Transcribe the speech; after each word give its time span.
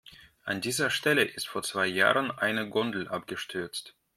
An 0.45 0.61
dieser 0.61 0.89
Stelle 0.89 1.23
ist 1.23 1.47
vor 1.47 1.61
zwei 1.61 1.85
Jahren 1.85 2.31
eine 2.31 2.67
Gondel 2.67 3.07
abgestürzt. 3.07 3.93